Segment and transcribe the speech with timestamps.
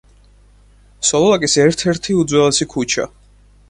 [1.11, 3.11] სოლოლაკის ერთ-ერთი უძველესი ქუჩა.